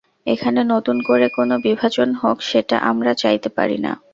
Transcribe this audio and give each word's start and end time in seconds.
এখানে 0.27 0.61
নতুন 0.73 0.97
করে 1.01 1.27
কোনো 1.37 1.55
বিভাজন 1.65 2.09
হোক, 2.21 2.37
সেটা 2.49 2.77
আমরা 2.89 3.11
চাইতে 3.21 3.49
পারি 3.57 3.77
না। 3.85 3.91